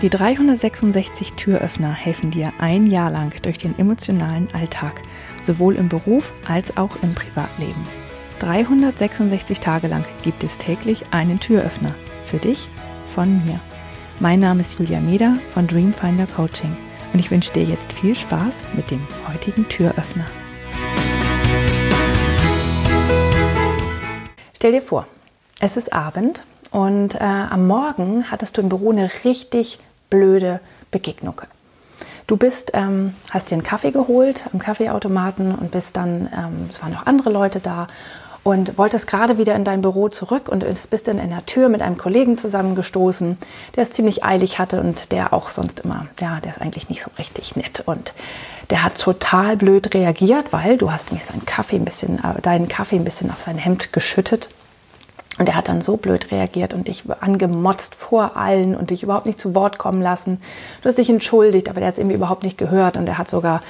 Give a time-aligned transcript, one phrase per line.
[0.00, 5.02] Die 366 Türöffner helfen dir ein Jahr lang durch den emotionalen Alltag,
[5.42, 7.82] sowohl im Beruf als auch im Privatleben.
[8.38, 11.96] 366 Tage lang gibt es täglich einen Türöffner.
[12.22, 12.68] Für dich,
[13.06, 13.58] von mir.
[14.20, 16.76] Mein Name ist Julia Meder von Dreamfinder Coaching
[17.12, 20.26] und ich wünsche dir jetzt viel Spaß mit dem heutigen Türöffner.
[24.54, 25.08] Stell dir vor,
[25.58, 29.80] es ist Abend und äh, am Morgen hattest du im Büro eine richtig
[30.10, 31.42] blöde Begegnung.
[32.26, 36.82] Du bist, ähm, hast dir einen Kaffee geholt am Kaffeeautomaten und bist dann, ähm, es
[36.82, 37.88] waren noch andere Leute da
[38.44, 41.82] und wolltest gerade wieder in dein Büro zurück und bist dann in der Tür mit
[41.82, 43.38] einem Kollegen zusammengestoßen,
[43.76, 47.02] der es ziemlich eilig hatte und der auch sonst immer, ja, der ist eigentlich nicht
[47.02, 48.12] so richtig nett und
[48.70, 52.68] der hat total blöd reagiert, weil du hast nämlich seinen Kaffee ein bisschen, äh, deinen
[52.68, 54.48] Kaffee ein bisschen auf sein Hemd geschüttet
[55.38, 59.26] und er hat dann so blöd reagiert und dich angemotzt vor allen und dich überhaupt
[59.26, 60.40] nicht zu Wort kommen lassen.
[60.82, 63.30] Du hast dich entschuldigt, aber der hat es irgendwie überhaupt nicht gehört und er hat
[63.30, 63.62] sogar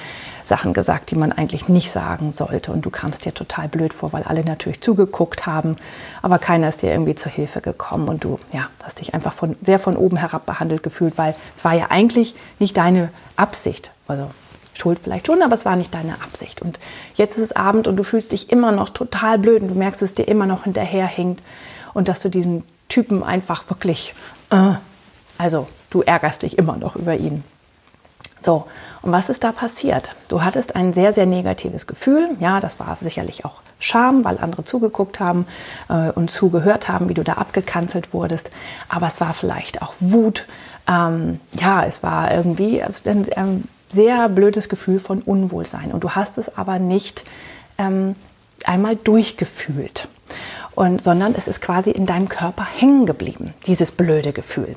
[0.43, 2.71] Sachen gesagt, die man eigentlich nicht sagen sollte.
[2.71, 5.77] Und du kamst dir total blöd vor, weil alle natürlich zugeguckt haben,
[6.21, 9.55] aber keiner ist dir irgendwie zur Hilfe gekommen und du ja, hast dich einfach von,
[9.61, 13.91] sehr von oben herab behandelt gefühlt, weil es war ja eigentlich nicht deine Absicht.
[14.07, 14.31] Also
[14.79, 16.61] Schuld vielleicht schon, aber es war nicht deine Absicht.
[16.61, 16.79] Und
[17.15, 20.01] jetzt ist es Abend und du fühlst dich immer noch total blöd und du merkst,
[20.01, 21.41] dass es dir immer noch hinterherhinkt
[21.93, 24.13] und dass du diesen Typen einfach wirklich,
[24.49, 24.73] äh,
[25.37, 27.43] also du ärgerst dich immer noch über ihn.
[28.41, 28.65] So,
[29.01, 30.15] und was ist da passiert?
[30.29, 32.29] Du hattest ein sehr, sehr negatives Gefühl.
[32.39, 35.45] Ja, das war sicherlich auch Scham, weil andere zugeguckt haben
[35.89, 38.49] äh, und zugehört haben, wie du da abgekanzelt wurdest.
[38.87, 40.45] Aber es war vielleicht auch Wut.
[40.87, 45.91] Ähm, ja, es war irgendwie ein, sehr blödes Gefühl von Unwohlsein.
[45.91, 47.23] Und du hast es aber nicht
[47.77, 48.15] ähm,
[48.65, 50.07] einmal durchgefühlt,
[50.75, 54.75] und, sondern es ist quasi in deinem Körper hängen geblieben, dieses blöde Gefühl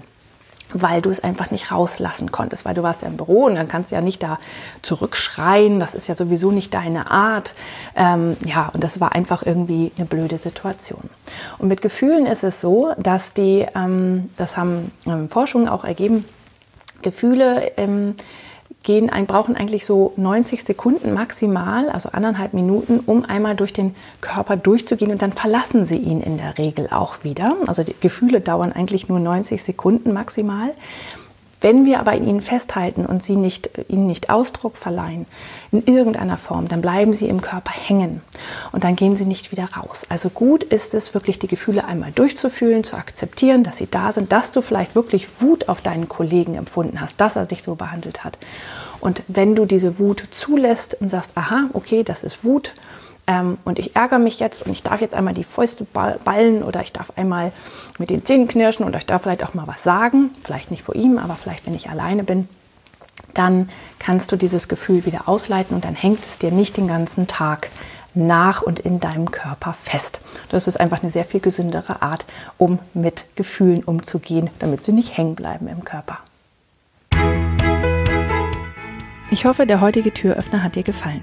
[0.75, 3.69] weil du es einfach nicht rauslassen konntest, weil du warst ja im Büro und dann
[3.69, 4.39] kannst du ja nicht da
[4.83, 7.55] zurückschreien, das ist ja sowieso nicht deine Art.
[7.95, 11.11] Ähm, ja, und das war einfach irgendwie eine blöde Situation.
[11.59, 16.25] Und mit Gefühlen ist es so, dass die, ähm, das haben ähm, Forschungen auch ergeben,
[17.03, 18.15] Gefühle ähm,
[18.83, 23.95] gehen ein, brauchen eigentlich so 90 Sekunden maximal, also anderthalb Minuten, um einmal durch den
[24.21, 27.57] Körper durchzugehen und dann verlassen sie ihn in der Regel auch wieder.
[27.67, 30.73] Also die Gefühle dauern eigentlich nur 90 Sekunden maximal.
[31.62, 35.27] Wenn wir aber in ihnen festhalten und sie nicht, ihnen nicht Ausdruck verleihen,
[35.70, 38.20] in irgendeiner Form, dann bleiben sie im Körper hängen
[38.73, 40.05] und dann gehen sie nicht wieder raus.
[40.08, 44.33] Also gut ist es wirklich, die Gefühle einmal durchzufühlen, zu akzeptieren, dass sie da sind,
[44.33, 48.24] dass du vielleicht wirklich Wut auf deinen Kollegen empfunden hast, dass er dich so behandelt
[48.24, 48.36] hat.
[49.00, 52.74] Und wenn du diese Wut zulässt und sagst, aha, okay, das ist Wut,
[53.27, 56.83] ähm, und ich ärgere mich jetzt und ich darf jetzt einmal die Fäuste ballen oder
[56.83, 57.53] ich darf einmal
[57.99, 60.95] mit den Zähnen knirschen und ich darf vielleicht auch mal was sagen, vielleicht nicht vor
[60.95, 62.49] ihm, aber vielleicht wenn ich alleine bin,
[63.35, 63.69] dann
[63.99, 67.71] kannst du dieses Gefühl wieder ausleiten und dann hängt es dir nicht den ganzen Tag
[68.15, 70.21] nach und in deinem Körper fest.
[70.51, 72.27] Das ist einfach eine sehr viel gesündere Art,
[72.59, 76.19] um mit Gefühlen umzugehen, damit sie nicht hängen bleiben im Körper.
[79.31, 81.23] Ich hoffe, der heutige Türöffner hat dir gefallen.